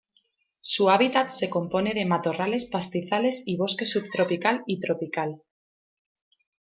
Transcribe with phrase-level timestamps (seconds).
[0.61, 5.43] Su hábitat se compone de matorrales, pastizales y bosque subtropical y tropical.